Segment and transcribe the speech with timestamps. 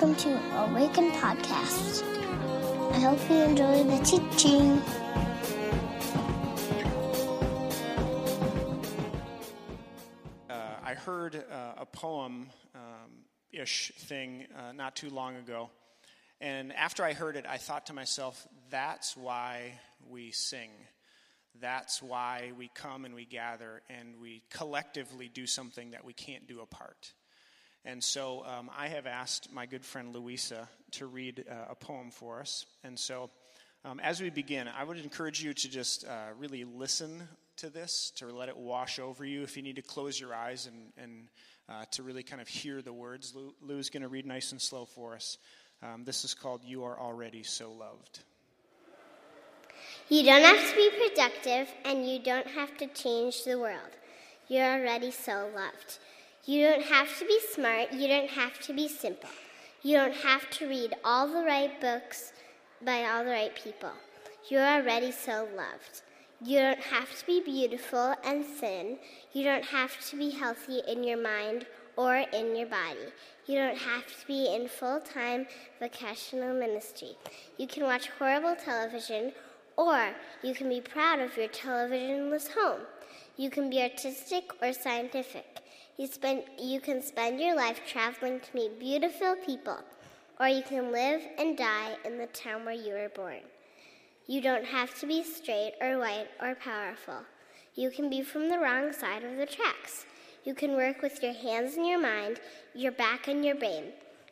[0.00, 2.04] welcome to Awaken Podcast.
[2.92, 4.80] I hope you enjoy the teaching.
[10.48, 13.10] Uh, I heard uh, a poem um,
[13.50, 15.68] ish thing uh, not too long ago.
[16.40, 20.70] And after I heard it, I thought to myself, that's why we sing.
[21.60, 26.46] That's why we come and we gather and we collectively do something that we can't
[26.46, 27.14] do apart.
[27.84, 32.10] And so um, I have asked my good friend Louisa to read uh, a poem
[32.10, 32.66] for us.
[32.84, 33.30] And so
[33.84, 38.12] um, as we begin, I would encourage you to just uh, really listen to this,
[38.16, 39.42] to let it wash over you.
[39.42, 41.28] If you need to close your eyes and, and
[41.68, 44.60] uh, to really kind of hear the words, Lou, Lou's going to read nice and
[44.60, 45.38] slow for us.
[45.82, 48.20] Um, this is called You Are Already So Loved.
[50.08, 53.90] You don't have to be productive and you don't have to change the world.
[54.48, 55.98] You're already so loved.
[56.48, 57.92] You don't have to be smart.
[57.92, 59.28] You don't have to be simple.
[59.82, 62.32] You don't have to read all the right books
[62.82, 63.92] by all the right people.
[64.48, 66.00] You're already so loved.
[66.42, 68.96] You don't have to be beautiful and thin.
[69.34, 73.12] You don't have to be healthy in your mind or in your body.
[73.44, 75.46] You don't have to be in full time
[75.78, 77.18] vocational ministry.
[77.58, 79.32] You can watch horrible television
[79.76, 82.80] or you can be proud of your televisionless home.
[83.36, 85.58] You can be artistic or scientific.
[85.98, 89.78] You, spend, you can spend your life traveling to meet beautiful people,
[90.38, 93.40] or you can live and die in the town where you were born.
[94.28, 97.24] You don't have to be straight or white or powerful.
[97.74, 100.06] You can be from the wrong side of the tracks.
[100.44, 102.38] You can work with your hands and your mind,
[102.76, 103.86] your back and your brain.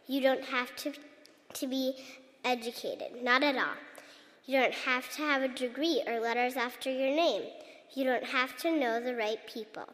[0.07, 0.93] You don't have to,
[1.55, 1.97] to be
[2.45, 3.75] educated, not at all.
[4.45, 7.43] You don't have to have a degree or letters after your name.
[7.93, 9.89] You don't have to know the right people.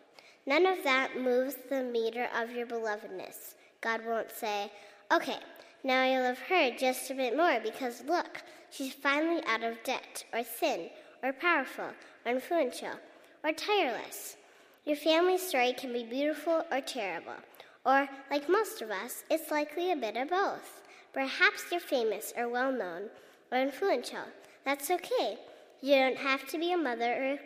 [0.47, 3.55] None of that moves the meter of your belovedness.
[3.81, 4.73] God won't say,
[5.13, 5.39] okay,
[5.85, 10.25] now I love her just a bit more because look, she's finally out of debt,
[10.33, 10.91] or thin,
[11.23, 11.91] or powerful,
[12.27, 12.95] or influential,
[13.45, 14.37] or tireless.
[14.85, 17.37] Your family story can be beautiful or terrible,
[17.85, 20.83] or, like most of us, it's likely a bit of both.
[21.13, 23.11] Perhaps you're famous or well known
[23.51, 24.25] or influential.
[24.65, 25.39] That's okay.
[25.81, 27.39] You don't have to be a mother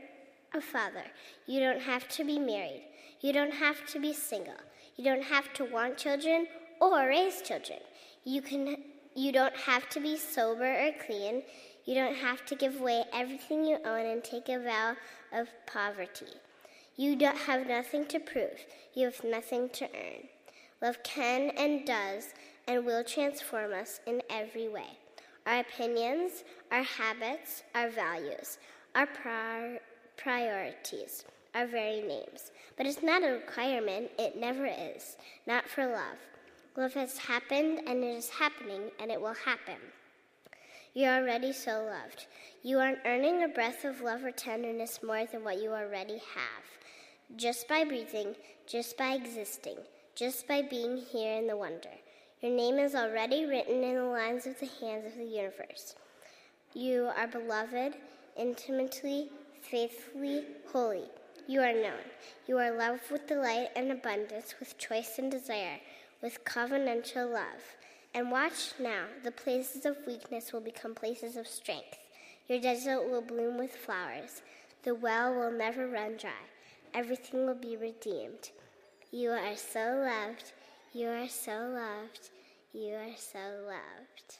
[0.53, 1.05] or a father.
[1.47, 2.85] You don't have to be married.
[3.21, 4.61] You don't have to be single.
[4.97, 6.47] You don't have to want children
[6.81, 7.79] or raise children.
[8.25, 8.77] You can
[9.15, 11.43] you don't have to be sober or clean.
[11.87, 14.97] You don't have to give away everything you own and take a vow
[15.33, 16.35] of poverty.
[16.97, 18.65] You don't have nothing to prove.
[18.95, 20.29] You have nothing to earn.
[20.83, 22.35] Love can and does
[22.69, 24.99] and will transform us in every way.
[25.47, 28.59] Our opinions, our habits, our values,
[28.95, 29.79] our prior
[30.17, 31.25] priorities,
[31.57, 32.53] our very names.
[32.77, 35.17] But it's not a requirement, it never is.
[35.47, 36.19] Not for love.
[36.77, 39.81] Love has happened and it is happening and it will happen.
[40.93, 42.27] You're already so loved.
[42.63, 47.37] You aren't earning a breath of love or tenderness more than what you already have.
[47.37, 48.35] Just by breathing,
[48.67, 49.77] just by existing,
[50.15, 51.91] just by being here in the wonder.
[52.43, 55.95] Your name is already written in the lines of the hands of the universe.
[56.75, 57.95] You are beloved,
[58.39, 59.31] intimately,
[59.63, 61.05] faithfully, holy.
[61.49, 62.03] You are known.
[62.49, 65.79] You are loved with delight and abundance, with choice and desire,
[66.21, 67.77] with covenantal love.
[68.13, 71.99] And watch now, the places of weakness will become places of strength.
[72.49, 74.43] Your desert will bloom with flowers.
[74.83, 76.31] The well will never run dry.
[76.93, 78.51] Everything will be redeemed.
[79.13, 80.53] You are so loved.
[80.93, 82.31] You are so loved.
[82.73, 84.39] You are so loved.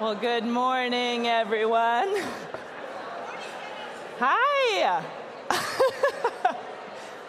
[0.00, 2.08] Well, good morning, everyone.
[4.18, 5.04] Hi.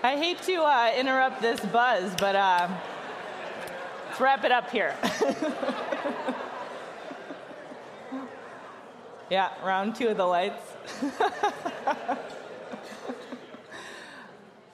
[0.03, 2.69] I hate to uh, interrupt this buzz, but uh,
[4.07, 4.95] let's wrap it up here.
[9.29, 10.63] yeah, round two of the lights.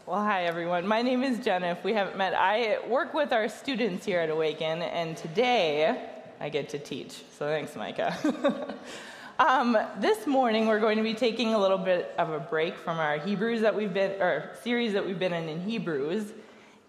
[0.06, 0.86] well, hi, everyone.
[0.86, 1.71] My name is Jenna.
[1.71, 6.50] If we haven't met, I work with our students here at Awaken, and today I
[6.50, 7.24] get to teach.
[7.38, 8.75] So thanks, Micah.
[9.39, 13.00] um, this morning we're going to be taking a little bit of a break from
[13.00, 16.34] our Hebrews that we've been, or series that we've been in in Hebrews,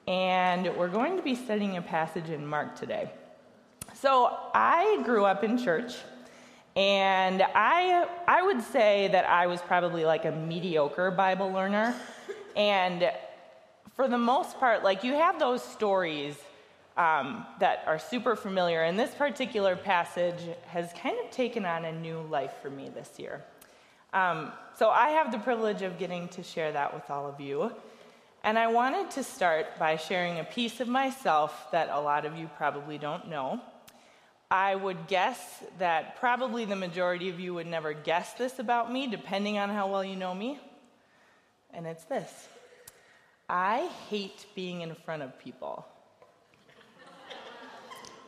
[0.06, 3.11] and we're going to be studying a passage in Mark today.
[3.95, 5.94] So I grew up in church,
[6.77, 11.94] and I I would say that I was probably like a mediocre Bible learner,
[12.55, 13.11] and
[13.97, 16.37] for the most part, like you have those stories
[16.99, 18.83] um, that are super familiar.
[18.83, 23.19] And this particular passage has kind of taken on a new life for me this
[23.19, 23.43] year.
[24.12, 27.73] Um, so I have the privilege of getting to share that with all of you.
[28.43, 32.37] And I wanted to start by sharing a piece of myself that a lot of
[32.37, 33.61] you probably don't know.
[34.51, 39.06] I would guess that probably the majority of you would never guess this about me,
[39.06, 40.59] depending on how well you know me.
[41.73, 42.49] And it's this
[43.49, 45.87] I hate being in front of people,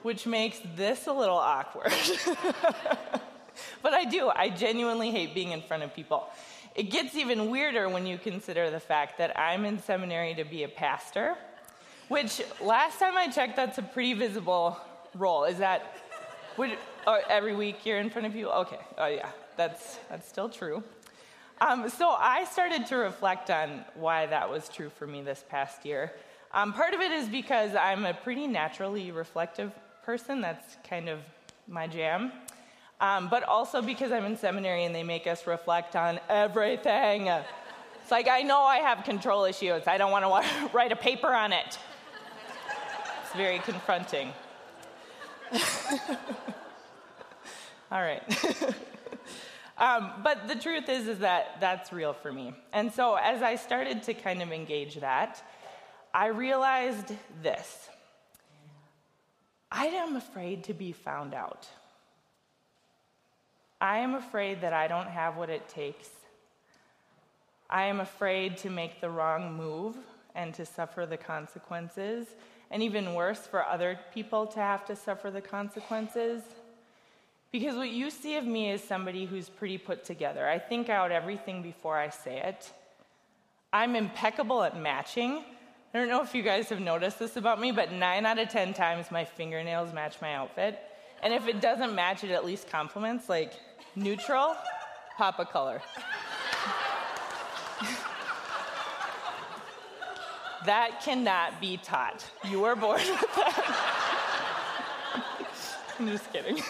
[0.02, 1.92] which makes this a little awkward.
[3.82, 4.30] but I do.
[4.34, 6.28] I genuinely hate being in front of people.
[6.74, 10.62] It gets even weirder when you consider the fact that I'm in seminary to be
[10.62, 11.36] a pastor,
[12.08, 14.78] which last time I checked, that's a pretty visible
[15.14, 15.44] role.
[15.44, 15.96] Is that
[16.56, 16.76] would,
[17.06, 18.52] oh, every week you're in front of people?
[18.52, 18.78] Okay.
[18.98, 19.30] Oh, yeah.
[19.56, 20.82] That's, that's still true.
[21.60, 25.84] Um, so I started to reflect on why that was true for me this past
[25.84, 26.12] year.
[26.52, 30.40] Um, part of it is because I'm a pretty naturally reflective person.
[30.40, 31.20] That's kind of
[31.68, 32.32] my jam.
[33.00, 37.28] Um, but also because I'm in seminary and they make us reflect on everything.
[37.28, 39.86] It's like, I know I have control issues.
[39.86, 41.78] I don't want to write a paper on it.
[43.22, 44.32] It's very confronting.
[47.92, 48.22] All right.
[49.80, 52.52] Um, but the truth is, is that that's real for me.
[52.74, 55.42] And so as I started to kind of engage that,
[56.12, 57.88] I realized this.
[59.72, 61.68] I am afraid to be found out.
[63.80, 66.08] I am afraid that I don't have what it takes.
[67.68, 69.96] I am afraid to make the wrong move
[70.34, 72.26] and to suffer the consequences,
[72.70, 76.42] and even worse, for other people to have to suffer the consequences.
[77.52, 80.48] Because what you see of me is somebody who's pretty put together.
[80.48, 82.70] I think out everything before I say it.
[83.72, 85.44] I'm impeccable at matching.
[85.92, 88.48] I don't know if you guys have noticed this about me, but nine out of
[88.48, 90.78] 10 times my fingernails match my outfit.
[91.22, 93.54] And if it doesn't match, it at least complements, like
[93.96, 94.56] neutral,
[95.16, 95.82] pop a color.
[100.64, 102.24] that cannot be taught.
[102.48, 104.06] You were born with that.
[105.98, 106.62] I'm just kidding.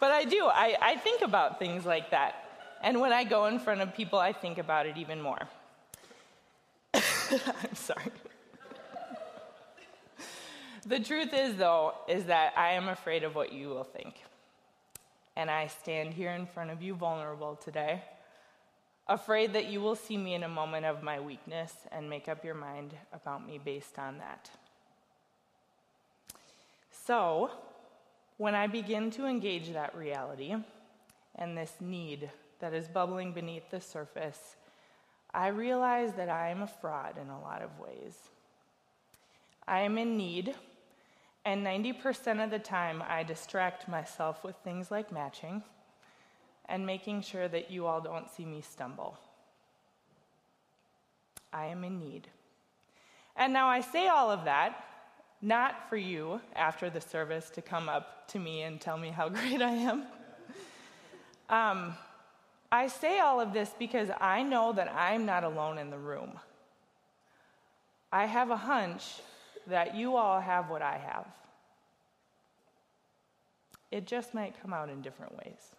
[0.00, 0.46] But I do.
[0.46, 2.49] I, I think about things like that.
[2.80, 5.38] And when I go in front of people, I think about it even more.
[6.94, 8.10] I'm sorry.
[10.86, 14.22] the truth is, though, is that I am afraid of what you will think.
[15.36, 18.02] And I stand here in front of you vulnerable today,
[19.06, 22.44] afraid that you will see me in a moment of my weakness and make up
[22.44, 24.50] your mind about me based on that.
[27.06, 27.50] So,
[28.38, 30.54] when I begin to engage that reality
[31.34, 32.30] and this need
[32.60, 34.56] that is bubbling beneath the surface,
[35.32, 38.16] I realize that I am a fraud in a lot of ways.
[39.66, 40.54] I am in need,
[41.44, 45.62] and 90% of the time I distract myself with things like matching
[46.68, 49.18] and making sure that you all don't see me stumble.
[51.52, 52.28] I am in need.
[53.36, 54.84] And now I say all of that
[55.42, 59.28] not for you after the service to come up to me and tell me how
[59.30, 60.04] great I am.
[61.48, 61.94] Um,
[62.72, 66.38] I say all of this because I know that I'm not alone in the room.
[68.12, 69.20] I have a hunch
[69.66, 71.26] that you all have what I have.
[73.90, 75.74] It just might come out in different ways.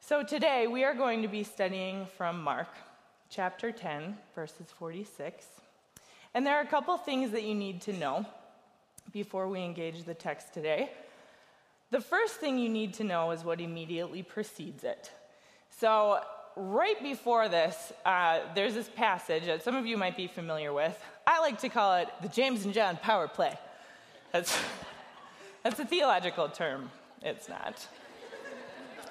[0.00, 2.68] So today we are going to be studying from Mark
[3.28, 5.46] chapter 10, verses 46
[6.34, 8.24] and there are a couple things that you need to know
[9.12, 10.90] before we engage the text today.
[11.90, 15.10] The first thing you need to know is what immediately precedes it.
[15.70, 16.20] So,
[16.54, 20.96] right before this, uh, there's this passage that some of you might be familiar with.
[21.26, 23.58] I like to call it the James and John power play.
[24.32, 24.56] That's,
[25.64, 26.90] that's a theological term.
[27.22, 27.86] It's not.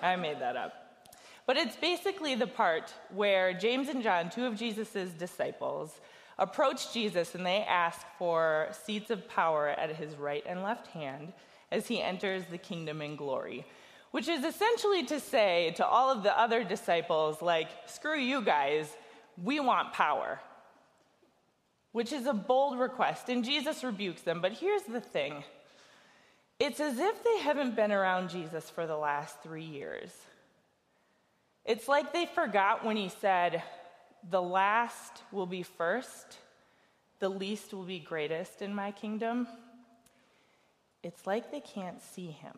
[0.02, 0.74] I made that up.
[1.46, 6.00] But it's basically the part where James and John, two of Jesus' disciples,
[6.38, 11.34] approach Jesus and they ask for seats of power at his right and left hand
[11.72, 13.66] as he enters the kingdom in glory.
[14.12, 18.90] Which is essentially to say to all of the other disciples, like, screw you guys,
[19.42, 20.40] we want power.
[21.92, 24.42] Which is a bold request, and Jesus rebukes them.
[24.42, 25.44] But here's the thing
[26.60, 30.12] it's as if they haven't been around Jesus for the last three years.
[31.64, 33.64] It's like they forgot when he said,
[34.30, 36.38] the last will be first,
[37.20, 39.48] the least will be greatest in my kingdom,
[41.04, 42.56] it's like they can't see him.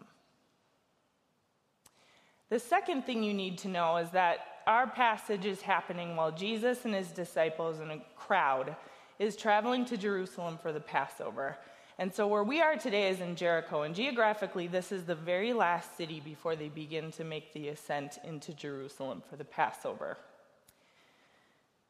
[2.49, 6.85] The second thing you need to know is that our passage is happening while Jesus
[6.85, 8.75] and his disciples and a crowd
[9.19, 11.57] is traveling to Jerusalem for the Passover.
[11.97, 15.53] And so, where we are today is in Jericho, and geographically, this is the very
[15.53, 20.17] last city before they begin to make the ascent into Jerusalem for the Passover.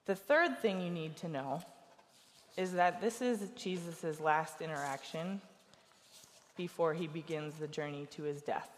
[0.05, 1.61] The third thing you need to know
[2.57, 5.39] is that this is Jesus' last interaction
[6.55, 8.69] before he begins the journey to his death.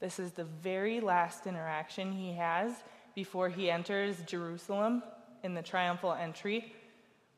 [0.00, 2.72] This is the very last interaction he has
[3.14, 5.02] before he enters Jerusalem
[5.42, 6.74] in the triumphal entry,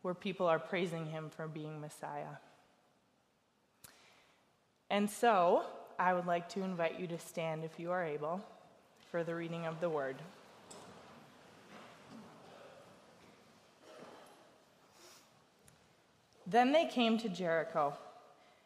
[0.02, 2.36] where people are praising him for being Messiah.
[4.88, 5.64] And so,
[5.98, 8.40] I would like to invite you to stand if you are able
[9.10, 10.16] for the reading of the word.
[16.46, 17.94] Then they came to Jericho.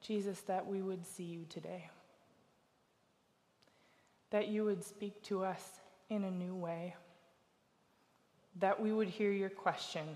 [0.00, 1.88] Jesus, that we would see you today,
[4.30, 5.62] that you would speak to us
[6.08, 6.94] in a new way,
[8.58, 10.06] that we would hear your question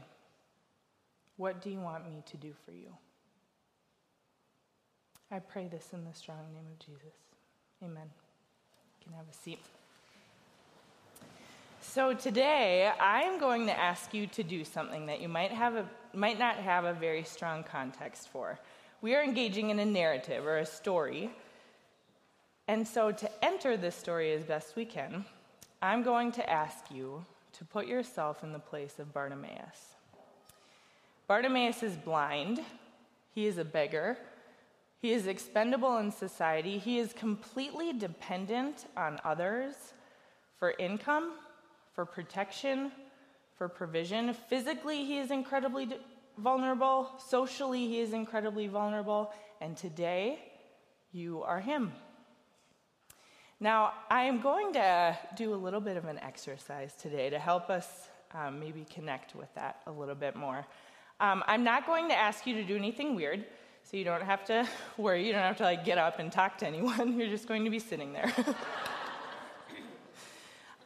[1.37, 2.89] What do you want me to do for you?
[5.31, 7.15] I pray this in the strong name of Jesus.
[7.83, 8.09] Amen.
[9.01, 9.59] You can have a seat.
[11.81, 15.89] So today, I'm going to ask you to do something that you might, have a,
[16.13, 18.59] might not have a very strong context for
[19.05, 21.31] we are engaging in a narrative or a story.
[22.69, 25.27] And so, to enter this story as best we can,
[25.83, 27.23] I'm going to ask you
[27.59, 29.97] to put yourself in the place of Bartimaeus.
[31.29, 32.61] Bartimaeus is blind,
[33.35, 34.17] he is a beggar,
[35.03, 39.75] he is expendable in society, he is completely dependent on others
[40.59, 41.33] for income,
[41.95, 42.91] for protection,
[43.59, 44.33] for provision.
[44.49, 45.99] Physically, he is incredibly de-
[46.39, 47.11] vulnerable.
[47.19, 49.33] Socially, he is incredibly vulnerable.
[49.61, 50.39] And today,
[51.13, 51.93] you are him.
[53.61, 57.71] Now, I am going to do a little bit of an exercise today to help
[57.71, 60.67] us um, maybe connect with that a little bit more.
[61.21, 63.45] Um, I'm not going to ask you to do anything weird,
[63.85, 65.27] so you don't have to worry.
[65.27, 67.13] You don't have to like get up and talk to anyone.
[67.19, 68.33] You're just going to be sitting there.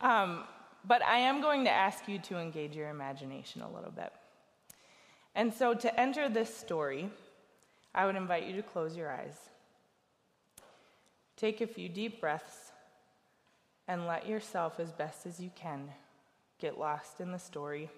[0.01, 0.45] um,
[0.87, 4.13] but I am going to ask you to engage your imagination a little bit.
[5.35, 7.11] And so, to enter this story,
[7.95, 9.37] I would invite you to close your eyes.
[11.37, 12.73] Take a few deep breaths
[13.87, 15.89] and let yourself, as best as you can,
[16.59, 17.89] get lost in the story.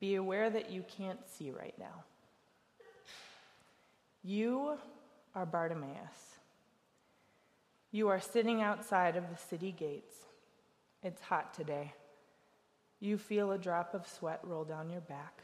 [0.00, 2.04] Be aware that you can't see right now.
[4.22, 4.78] You
[5.34, 6.36] are Bartimaeus.
[7.90, 10.14] You are sitting outside of the city gates.
[11.02, 11.94] It's hot today.
[13.00, 15.42] You feel a drop of sweat roll down your back.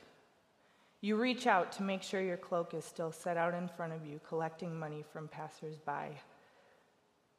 [1.05, 4.07] You reach out to make sure your cloak is still set out in front of
[4.07, 6.19] you, collecting money from passersby.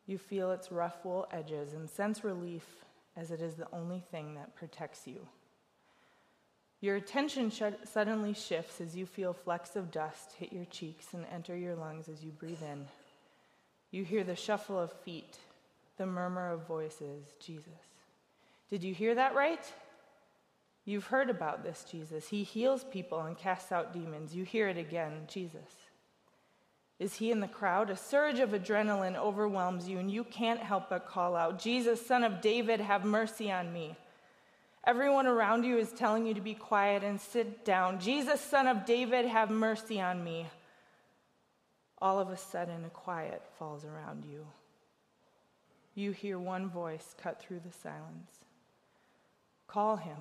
[0.06, 2.86] You feel its rough wool edges and sense relief
[3.18, 5.28] as it is the only thing that protects you.
[6.80, 11.26] Your attention sh- suddenly shifts as you feel flecks of dust hit your cheeks and
[11.34, 12.86] enter your lungs as you breathe in.
[13.90, 15.40] You hear the shuffle of feet,
[15.98, 17.82] the murmur of voices Jesus.
[18.70, 19.66] Did you hear that right?
[20.86, 22.28] You've heard about this Jesus.
[22.28, 24.36] He heals people and casts out demons.
[24.36, 25.76] You hear it again Jesus.
[27.00, 27.90] Is he in the crowd?
[27.90, 32.24] A surge of adrenaline overwhelms you, and you can't help but call out, Jesus, son
[32.24, 33.98] of David, have mercy on me.
[34.86, 38.00] Everyone around you is telling you to be quiet and sit down.
[38.00, 40.46] Jesus, son of David, have mercy on me.
[42.02, 44.46] All of a sudden, a quiet falls around you.
[45.96, 48.32] You hear one voice cut through the silence
[49.68, 50.18] Call him.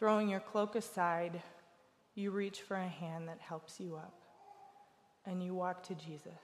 [0.00, 1.42] Throwing your cloak aside,
[2.14, 4.14] you reach for a hand that helps you up,
[5.26, 6.40] and you walk to Jesus.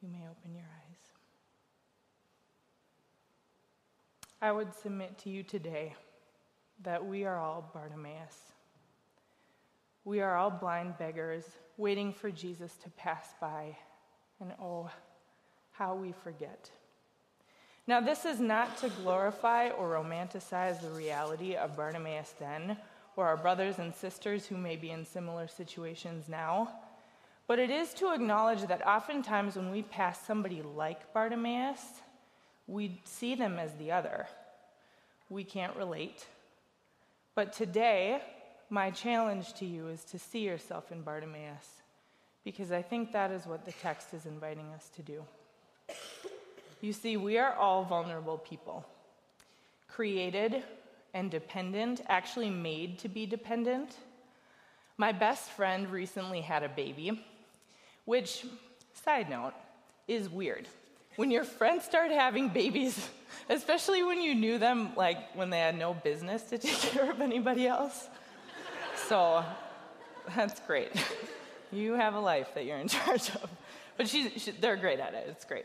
[0.00, 0.98] You may open your eyes.
[4.40, 5.96] I would submit to you today
[6.84, 8.52] that we are all Bartimaeus.
[10.04, 11.46] We are all blind beggars
[11.78, 13.76] waiting for Jesus to pass by.
[14.38, 14.88] And oh,
[15.72, 16.70] how we forget.
[17.88, 22.76] Now, this is not to glorify or romanticize the reality of Bartimaeus then,
[23.14, 26.68] or our brothers and sisters who may be in similar situations now,
[27.46, 31.80] but it is to acknowledge that oftentimes when we pass somebody like Bartimaeus,
[32.66, 34.26] we see them as the other.
[35.30, 36.26] We can't relate.
[37.36, 38.20] But today,
[38.68, 41.82] my challenge to you is to see yourself in Bartimaeus,
[42.44, 45.24] because I think that is what the text is inviting us to do.
[46.86, 48.86] You see, we are all vulnerable people,
[49.88, 50.62] created
[51.14, 53.96] and dependent, actually made to be dependent.
[54.96, 57.26] My best friend recently had a baby,
[58.04, 58.46] which,
[59.04, 59.52] side note,
[60.06, 60.68] is weird.
[61.16, 63.08] When your friends start having babies,
[63.50, 67.20] especially when you knew them like when they had no business to take care of
[67.20, 68.06] anybody else.
[69.08, 69.44] So
[70.36, 70.92] that's great.
[71.72, 73.50] You have a life that you're in charge of.
[73.96, 74.28] But she,
[74.60, 75.26] they're great at it.
[75.28, 75.64] It's great.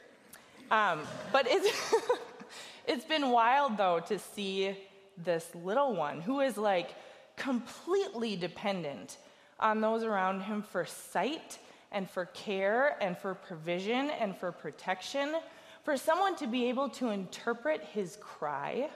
[0.72, 1.02] Um,
[1.34, 1.94] but it's,
[2.88, 4.76] it's been wild, though, to see
[5.18, 6.96] this little one who is like
[7.36, 9.18] completely dependent
[9.60, 11.60] on those around him for sight
[11.92, 15.36] and for care and for provision and for protection,
[15.84, 18.90] for someone to be able to interpret his cry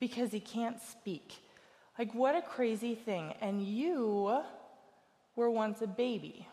[0.00, 1.36] because he can't speak.
[1.96, 3.34] Like, what a crazy thing.
[3.40, 4.40] And you
[5.36, 6.46] were once a baby.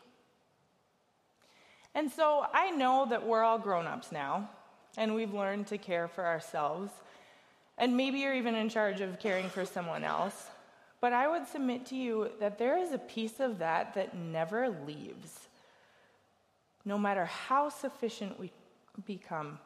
[1.96, 4.50] And so I know that we're all grown ups now,
[4.98, 6.92] and we've learned to care for ourselves.
[7.78, 10.48] And maybe you're even in charge of caring for someone else.
[11.02, 14.70] But I would submit to you that there is a piece of that that never
[14.88, 15.48] leaves.
[16.86, 18.52] No matter how sufficient we
[19.06, 19.60] become,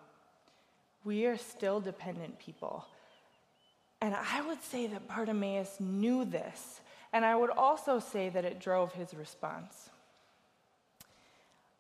[1.03, 2.85] we are still dependent people.
[4.01, 6.81] And I would say that Bartimaeus knew this.
[7.13, 9.89] And I would also say that it drove his response.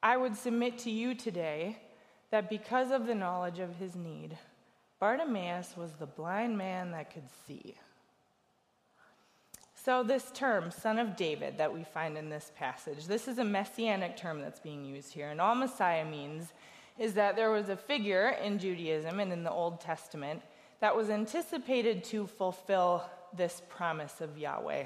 [0.01, 1.77] I would submit to you today
[2.31, 4.37] that because of the knowledge of his need,
[4.99, 7.75] Bartimaeus was the blind man that could see.
[9.75, 13.43] So, this term, son of David, that we find in this passage, this is a
[13.43, 15.29] messianic term that's being used here.
[15.29, 16.51] And all Messiah means
[16.97, 20.41] is that there was a figure in Judaism and in the Old Testament
[20.81, 24.85] that was anticipated to fulfill this promise of Yahweh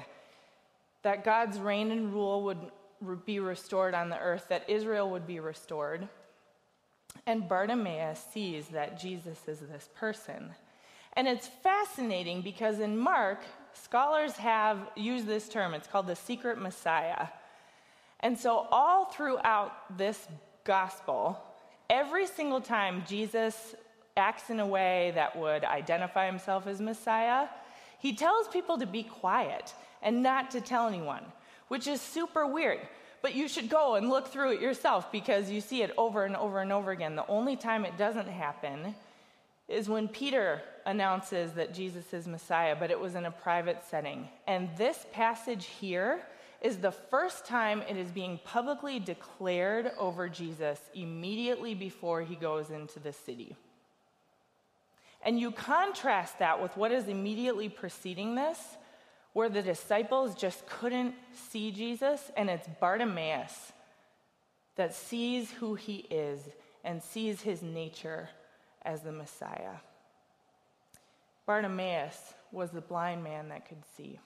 [1.02, 2.58] that God's reign and rule would
[3.24, 6.08] be restored on the earth, that Israel would be restored.
[7.26, 10.54] And Bartimaeus sees that Jesus is this person.
[11.14, 13.40] And it's fascinating because in Mark,
[13.74, 15.74] scholars have used this term.
[15.74, 17.28] It's called the secret Messiah.
[18.20, 20.26] And so, all throughout this
[20.64, 21.42] gospel,
[21.90, 23.74] every single time Jesus
[24.16, 27.48] acts in a way that would identify himself as Messiah,
[27.98, 31.24] he tells people to be quiet and not to tell anyone,
[31.72, 32.80] which is super weird.
[33.22, 36.36] But you should go and look through it yourself because you see it over and
[36.36, 37.16] over and over again.
[37.16, 38.94] The only time it doesn't happen
[39.68, 44.28] is when Peter announces that Jesus is Messiah, but it was in a private setting.
[44.46, 46.20] And this passage here
[46.60, 52.68] is the first time it is being publicly declared over Jesus immediately before he goes
[52.68, 53.56] into the city.
[55.24, 58.58] And you contrast that with what is immediately preceding this,
[59.32, 63.72] where the disciples just couldn't see Jesus, and it's Bartimaeus
[64.76, 66.40] that sees who he is
[66.84, 68.28] and sees his nature
[68.82, 69.76] as the Messiah.
[71.46, 74.18] Bartimaeus was the blind man that could see.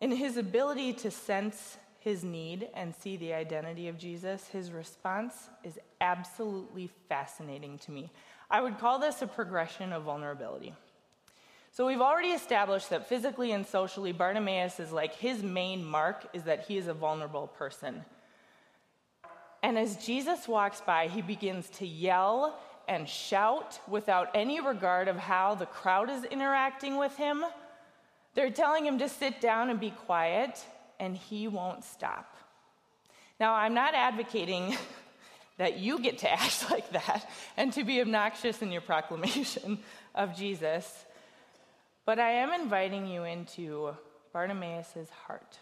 [0.00, 5.48] In his ability to sense his need and see the identity of Jesus, his response
[5.64, 8.10] is absolutely fascinating to me.
[8.50, 10.74] I would call this a progression of vulnerability.
[11.76, 16.44] So we've already established that physically and socially, Bartimaeus is like his main mark is
[16.44, 18.02] that he is a vulnerable person.
[19.62, 22.58] And as Jesus walks by, he begins to yell
[22.88, 27.44] and shout without any regard of how the crowd is interacting with him.
[28.32, 30.58] They're telling him to sit down and be quiet,
[30.98, 32.38] and he won't stop.
[33.38, 34.74] Now, I'm not advocating
[35.58, 39.78] that you get to act like that and to be obnoxious in your proclamation
[40.14, 41.04] of Jesus.
[42.06, 43.96] But I am inviting you into
[44.32, 45.58] Bartimaeus' heart.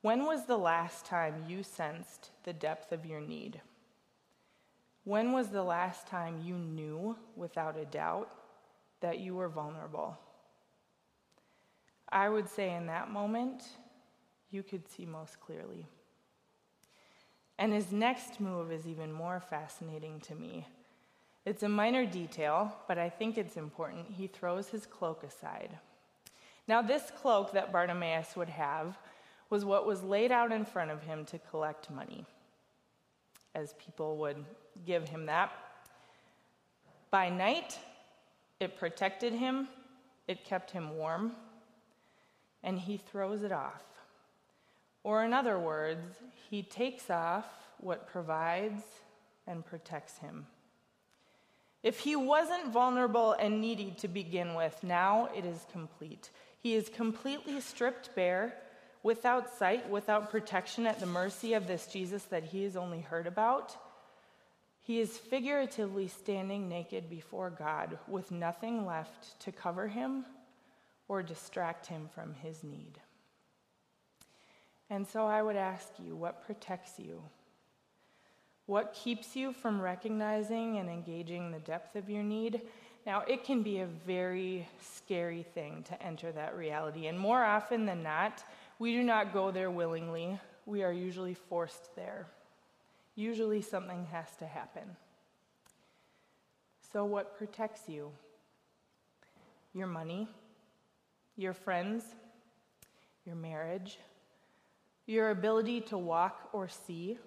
[0.00, 3.60] When was the last time you sensed the depth of your need?
[5.04, 8.30] When was the last time you knew without a doubt
[9.00, 10.18] that you were vulnerable?
[12.08, 13.62] I would say in that moment,
[14.50, 15.86] you could see most clearly.
[17.58, 20.66] And his next move is even more fascinating to me
[21.44, 24.06] it's a minor detail, but I think it's important.
[24.10, 25.78] He throws his cloak aside.
[26.68, 28.96] Now, this cloak that Bartimaeus would have
[29.50, 32.24] was what was laid out in front of him to collect money,
[33.54, 34.44] as people would
[34.86, 35.52] give him that.
[37.10, 37.78] By night,
[38.60, 39.68] it protected him,
[40.28, 41.32] it kept him warm,
[42.62, 43.82] and he throws it off.
[45.02, 46.14] Or, in other words,
[46.48, 47.46] he takes off
[47.78, 48.84] what provides
[49.48, 50.46] and protects him.
[51.82, 56.30] If he wasn't vulnerable and needy to begin with, now it is complete.
[56.60, 58.54] He is completely stripped bare,
[59.02, 63.26] without sight, without protection, at the mercy of this Jesus that he has only heard
[63.26, 63.76] about.
[64.80, 70.24] He is figuratively standing naked before God with nothing left to cover him
[71.08, 73.00] or distract him from his need.
[74.90, 77.22] And so I would ask you what protects you?
[78.66, 82.62] What keeps you from recognizing and engaging the depth of your need?
[83.04, 87.08] Now, it can be a very scary thing to enter that reality.
[87.08, 88.44] And more often than not,
[88.78, 90.38] we do not go there willingly.
[90.66, 92.28] We are usually forced there.
[93.16, 94.96] Usually, something has to happen.
[96.92, 98.12] So, what protects you?
[99.74, 100.28] Your money,
[101.36, 102.04] your friends,
[103.26, 103.98] your marriage,
[105.06, 107.18] your ability to walk or see,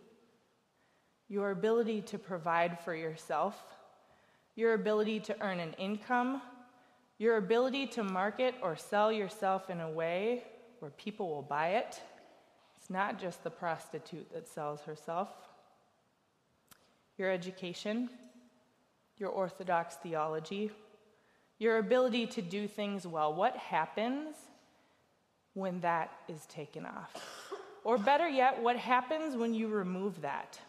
[1.28, 3.62] your ability to provide for yourself,
[4.56, 6.42] your ability to earn an income,
[7.18, 10.44] your ability to market or sell yourself in a way
[10.80, 12.00] where people will buy it.
[12.78, 15.30] It's not just the prostitute that sells herself.
[17.18, 18.10] Your education,
[19.18, 20.72] your orthodox theology,
[21.58, 23.34] your ability to do things well.
[23.34, 24.36] What happens
[25.54, 27.12] when that is taken off?
[27.84, 30.60] Or better yet, what happens when you remove that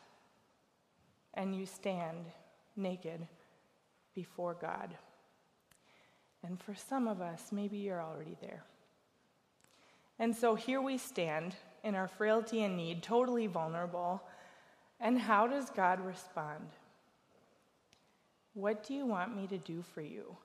[1.36, 2.24] and you stand
[2.76, 3.26] naked
[4.14, 4.94] before God?
[6.42, 8.64] And for some of us, maybe you're already there.
[10.18, 14.22] And so here we stand in our frailty and need, totally vulnerable.
[15.00, 16.66] And how does God respond?
[18.54, 20.36] What do you want me to do for you?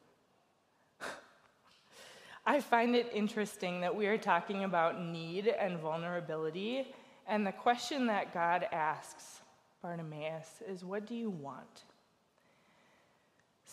[2.46, 6.94] I find it interesting that we are talking about need and vulnerability,
[7.28, 9.41] and the question that God asks
[9.82, 11.84] Bartimaeus is, What do you want?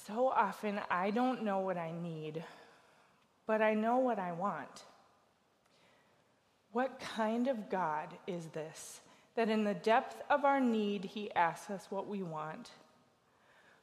[0.07, 2.43] So often I don't know what I need,
[3.47, 4.85] but I know what I want.
[6.73, 9.01] What kind of God is this
[9.35, 12.71] that in the depth of our need, he asks us what we want?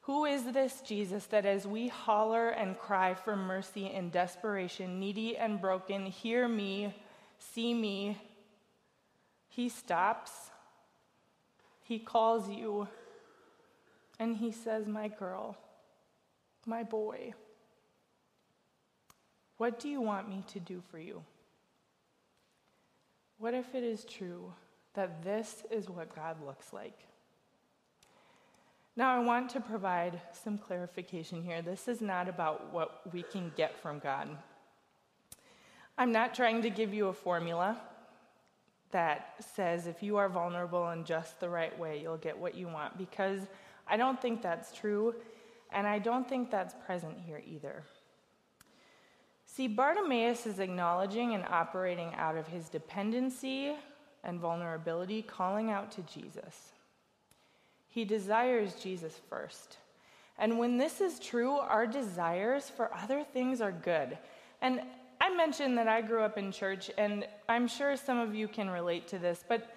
[0.01, 5.37] Who is this Jesus that as we holler and cry for mercy in desperation, needy
[5.37, 6.93] and broken, hear me,
[7.39, 8.21] see me,
[9.47, 10.51] he stops,
[11.85, 12.87] he calls you,
[14.19, 15.55] and he says, My girl,
[16.65, 17.33] my boy,
[19.57, 21.21] what do you want me to do for you?
[23.37, 24.51] What if it is true
[24.95, 26.97] that this is what God looks like?
[28.97, 31.61] Now, I want to provide some clarification here.
[31.61, 34.29] This is not about what we can get from God.
[35.99, 37.79] I'm not trying to give you a formula
[38.95, 42.65] that says if you are vulnerable in just the right way, you'll get what you
[42.65, 43.41] want, because
[43.85, 45.13] I don't think that's true,
[45.73, 47.83] and I don't think that's present here either.
[49.45, 53.75] See, Bartimaeus is acknowledging and operating out of his dependency
[54.23, 56.71] and vulnerability, calling out to Jesus.
[57.89, 59.75] He desires Jesus first.
[60.37, 64.17] And when this is true, our desires for other things are good.
[64.61, 64.79] And
[65.25, 68.69] I mentioned that I grew up in church, and I'm sure some of you can
[68.69, 69.75] relate to this, but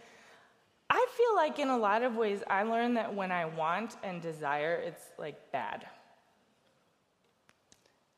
[0.90, 4.20] I feel like in a lot of ways I learned that when I want and
[4.20, 5.87] desire, it's like bad.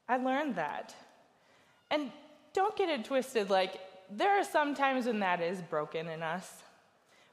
[0.08, 0.92] I learned that.
[1.92, 2.10] And
[2.52, 3.78] don't get it twisted, like,
[4.10, 6.64] there are some times when that is broken in us.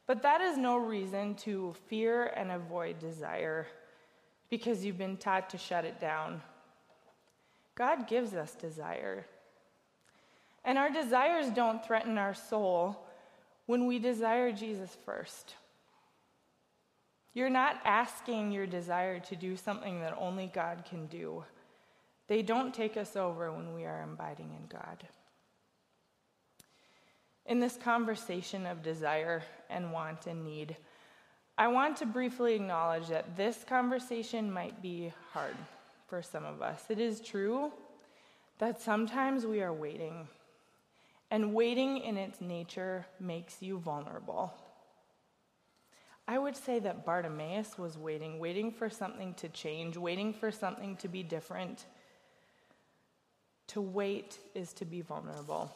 [0.05, 3.65] But that is no reason to fear and avoid desire
[4.51, 6.43] because you've been taught to shut it down.
[7.73, 9.25] God gives us desire.
[10.67, 12.99] And our desires don't threaten our soul
[13.67, 15.55] when we desire Jesus first.
[17.33, 21.45] You're not asking your desire to do something that only God can do.
[22.27, 25.07] They don't take us over when we are abiding in God.
[27.45, 30.75] In this conversation of desire and want and need,
[31.57, 35.55] I want to briefly acknowledge that this conversation might be hard
[36.07, 36.83] for some of us.
[36.89, 37.71] It is true
[38.59, 40.27] that sometimes we are waiting,
[41.29, 44.53] and waiting in its nature makes you vulnerable.
[46.27, 50.97] I would say that Bartimaeus was waiting, waiting for something to change, waiting for something
[50.97, 51.85] to be different,
[53.67, 55.73] to wait is to be vulnerable.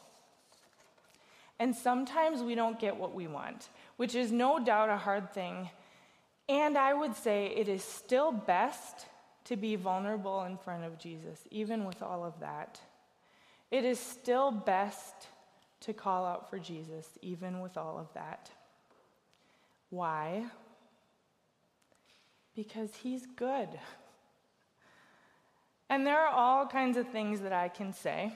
[1.60, 5.70] And sometimes we don't get what we want, which is no doubt a hard thing.
[6.50, 9.06] And I would say it is still best
[9.46, 12.80] to be vulnerable in front of Jesus, even with all of that.
[13.70, 15.28] It is still best
[15.82, 18.50] to call out for Jesus, even with all of that.
[19.90, 20.46] Why?
[22.56, 23.70] Because he's good.
[25.90, 28.32] And there are all kinds of things that I can say,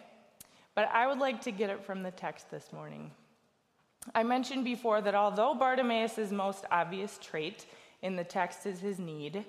[0.73, 3.11] but I would like to get it from the text this morning.
[4.13, 7.65] I mentioned before that although Bartimaeus' most obvious trait
[8.01, 9.45] in the text is his need,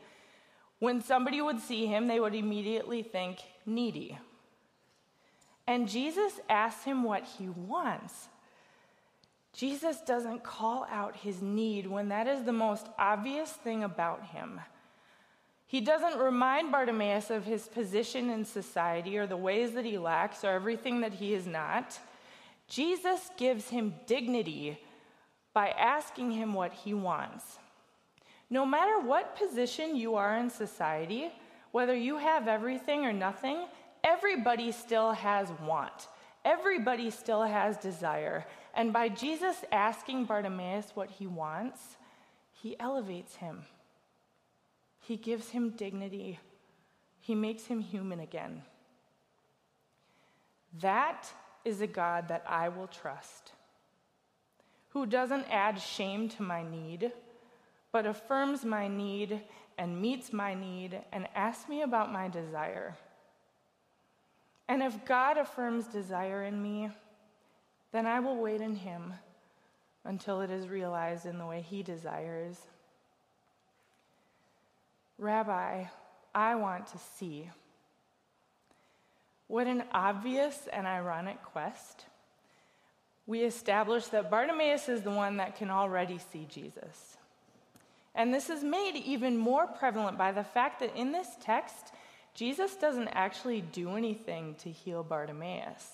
[0.79, 4.19] when somebody would see him, they would immediately think needy.
[5.67, 8.29] And Jesus asks him what he wants.
[9.53, 14.61] Jesus doesn't call out his need when that is the most obvious thing about him.
[15.67, 20.45] He doesn't remind Bartimaeus of his position in society or the ways that he lacks
[20.45, 21.99] or everything that he is not.
[22.69, 24.79] Jesus gives him dignity
[25.53, 27.59] by asking him what he wants.
[28.51, 31.33] No matter what position you are in society,
[31.73, 33.65] whether you have everything or nothing,
[34.07, 36.09] everybody still has want.
[36.45, 38.47] Everybody still has desire.
[38.73, 41.81] And by Jesus asking Bartimaeus what he wants,
[42.53, 43.65] he elevates him.
[45.01, 46.39] He gives him dignity.
[47.21, 48.63] He makes him human again.
[50.81, 51.27] That
[51.65, 53.53] is a God that I will trust,
[54.91, 57.11] who doesn't add shame to my need,
[57.91, 59.43] but affirms my need
[59.79, 62.95] and meets my need and asks me about my desire.
[64.69, 66.91] And if God affirms desire in me,
[67.93, 69.15] then I will wait in Him
[70.05, 72.59] until it is realized in the way He desires.
[75.19, 75.85] Rabbi,
[76.35, 77.49] I want to see.
[79.49, 82.07] What an obvious and ironic quest.
[83.27, 87.17] We establish that Bartimaeus is the one that can already see Jesus.
[88.15, 91.93] And this is made even more prevalent by the fact that in this text,
[92.37, 95.91] Jesus doesn't actually do anything to heal Bartimaeus.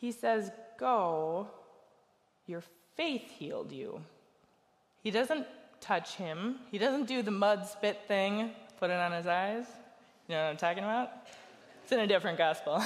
[0.00, 1.46] He says, Go,
[2.46, 2.62] your
[2.96, 4.00] faith healed you.
[5.02, 5.46] He doesn't
[5.80, 6.56] touch him.
[6.70, 9.66] He doesn't do the mud spit thing, put it on his eyes.
[10.26, 11.10] You know what I'm talking about?
[11.82, 12.82] It's in a different gospel.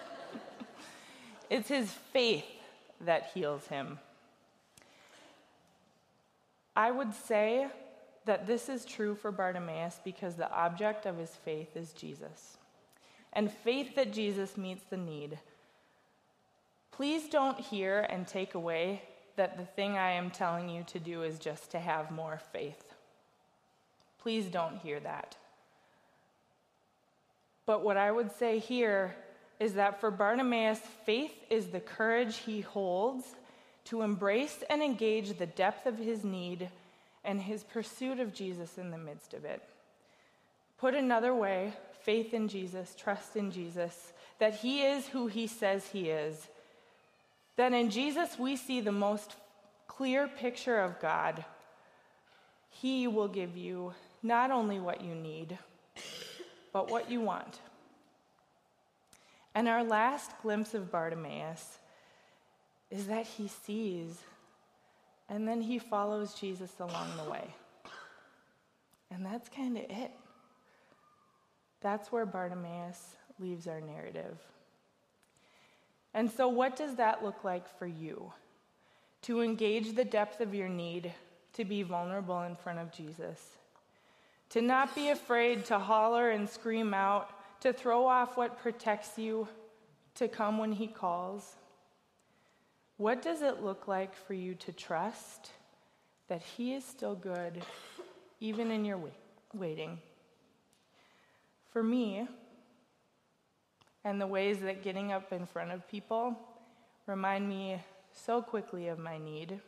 [1.50, 2.46] it's his faith
[3.02, 3.98] that heals him.
[6.74, 7.66] I would say
[8.30, 12.58] that this is true for Bartimaeus because the object of his faith is Jesus.
[13.32, 15.36] And faith that Jesus meets the need.
[16.92, 19.02] Please don't hear and take away
[19.34, 22.94] that the thing I am telling you to do is just to have more faith.
[24.22, 25.36] Please don't hear that.
[27.66, 29.16] But what I would say here
[29.58, 33.24] is that for Bartimaeus, faith is the courage he holds
[33.86, 36.70] to embrace and engage the depth of his need
[37.24, 39.62] and his pursuit of Jesus in the midst of it.
[40.78, 45.86] Put another way, faith in Jesus, trust in Jesus, that he is who he says
[45.88, 46.48] he is
[47.60, 49.36] then in Jesus we see the most
[49.86, 51.44] clear picture of God.
[52.70, 55.58] He will give you not only what you need,
[56.72, 57.58] but what you want.
[59.54, 61.80] And our last glimpse of Bartimaeus
[62.90, 64.22] is that he sees
[65.30, 67.54] and then he follows Jesus along the way.
[69.12, 70.10] And that's kind of it.
[71.80, 74.38] That's where Bartimaeus leaves our narrative.
[76.12, 78.32] And so, what does that look like for you?
[79.22, 81.12] To engage the depth of your need,
[81.54, 83.56] to be vulnerable in front of Jesus,
[84.50, 89.46] to not be afraid to holler and scream out, to throw off what protects you,
[90.16, 91.56] to come when He calls.
[93.00, 95.52] What does it look like for you to trust
[96.28, 97.62] that He is still good,
[98.40, 99.00] even in your
[99.54, 100.00] waiting?
[101.70, 102.28] For me,
[104.04, 106.36] and the ways that getting up in front of people
[107.06, 107.80] remind me
[108.12, 109.60] so quickly of my need.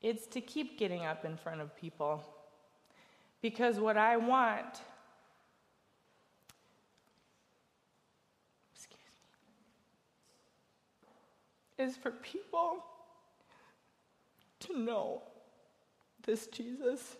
[0.00, 2.22] It's to keep getting up in front of people.
[3.42, 4.82] Because what I want,
[11.78, 12.84] is for people
[14.60, 15.22] to know
[16.24, 17.16] this Jesus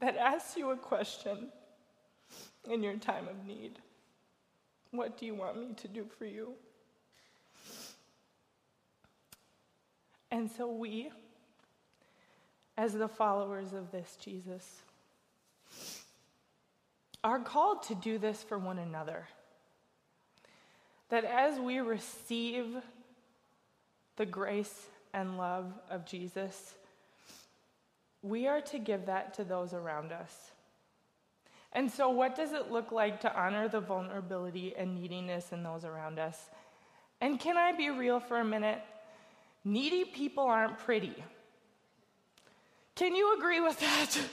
[0.00, 1.48] that asks you a question
[2.70, 3.78] in your time of need.
[4.90, 6.54] What do you want me to do for you?
[10.30, 11.10] And so we,
[12.76, 14.82] as the followers of this Jesus,
[17.24, 19.26] are called to do this for one another.
[21.08, 22.76] that as we receive
[24.18, 26.74] the grace and love of Jesus,
[28.20, 30.50] we are to give that to those around us.
[31.72, 35.84] And so, what does it look like to honor the vulnerability and neediness in those
[35.84, 36.36] around us?
[37.20, 38.80] And can I be real for a minute?
[39.64, 41.14] Needy people aren't pretty.
[42.94, 44.18] Can you agree with that?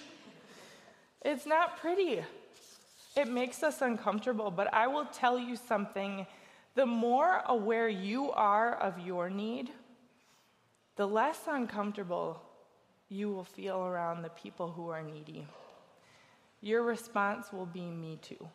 [1.28, 2.22] It's not pretty.
[3.16, 6.28] It makes us uncomfortable, but I will tell you something.
[6.76, 9.72] The more aware you are of your need,
[10.98, 12.42] the less uncomfortable
[13.08, 15.48] you will feel around the people who are needy.
[16.62, 18.48] Your response will be, Me too.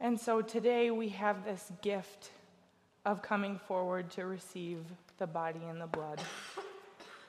[0.00, 2.30] And so today we have this gift
[3.04, 4.84] of coming forward to receive
[5.18, 6.20] the body and the blood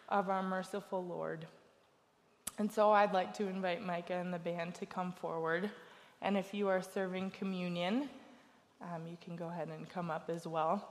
[0.10, 1.46] of our merciful Lord.
[2.58, 5.70] And so I'd like to invite Micah and the band to come forward.
[6.22, 8.10] And if you are serving communion,
[8.82, 10.88] um, you can go ahead and come up as well.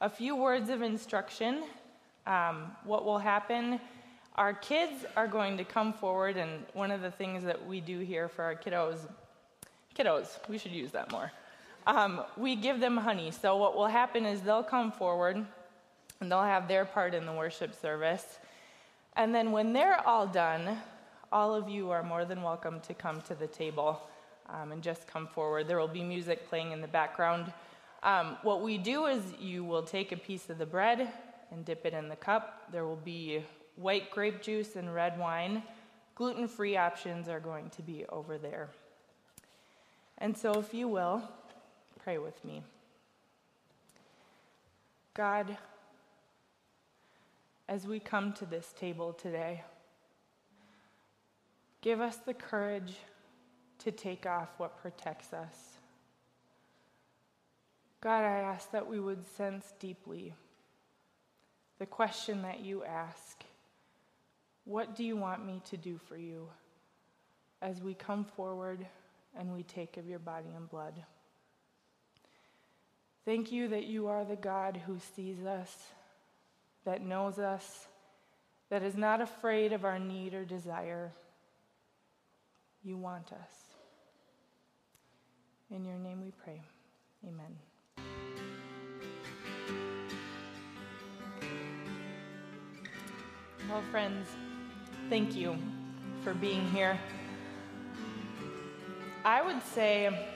[0.00, 1.62] A few words of instruction.
[2.26, 3.80] Um, what will happen?
[4.36, 8.00] Our kids are going to come forward, and one of the things that we do
[8.00, 8.98] here for our kiddos,
[9.96, 11.32] kiddos, we should use that more.
[11.86, 13.30] Um, we give them honey.
[13.30, 15.36] So what will happen is they'll come forward,
[16.20, 18.38] and they'll have their part in the worship service.
[19.16, 20.78] And then when they're all done,
[21.32, 24.02] all of you are more than welcome to come to the table
[24.48, 25.68] um, and just come forward.
[25.68, 27.52] There will be music playing in the background.
[28.02, 31.10] Um, what we do is you will take a piece of the bread
[31.50, 32.68] and dip it in the cup.
[32.70, 33.42] There will be
[33.76, 35.62] white grape juice and red wine.
[36.14, 38.70] Gluten free options are going to be over there.
[40.18, 41.22] And so, if you will,
[42.02, 42.62] pray with me.
[45.12, 45.58] God,
[47.68, 49.62] as we come to this table today,
[51.82, 52.94] give us the courage
[53.86, 55.56] to take off what protects us.
[58.00, 60.34] God, I ask that we would sense deeply
[61.78, 63.42] the question that you ask
[64.64, 66.48] What do you want me to do for you?
[67.62, 68.86] as we come forward
[69.38, 70.94] and we take of your body and blood.
[73.24, 75.74] Thank you that you are the God who sees us,
[76.84, 77.86] that knows us,
[78.70, 81.12] that is not afraid of our need or desire.
[82.84, 83.65] You want us.
[85.68, 86.62] In your name we pray.
[87.26, 87.56] Amen.
[93.68, 94.28] Well, friends,
[95.10, 95.56] thank you
[96.22, 96.96] for being here.
[99.24, 100.28] I would say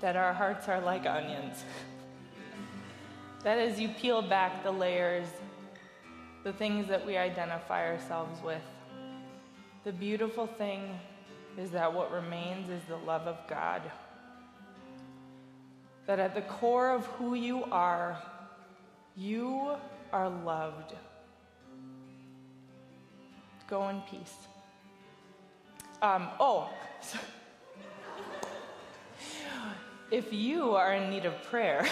[0.00, 1.64] that our hearts are like onions.
[3.42, 5.26] that as you peel back the layers,
[6.44, 8.62] the things that we identify ourselves with,
[9.82, 11.00] the beautiful thing
[11.58, 13.82] is that what remains is the love of God.
[16.06, 18.20] That at the core of who you are,
[19.16, 19.76] you
[20.12, 20.94] are loved.
[23.68, 24.34] Go in peace.
[26.02, 26.68] Um, oh,
[30.10, 31.86] if you are in need of prayer,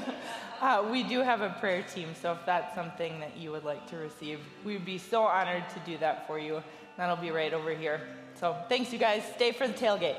[0.60, 2.08] uh, we do have a prayer team.
[2.20, 5.80] So if that's something that you would like to receive, we'd be so honored to
[5.90, 6.62] do that for you.
[6.96, 8.02] That'll be right over here.
[8.38, 9.22] So thanks, you guys.
[9.34, 10.18] Stay for the tailgate.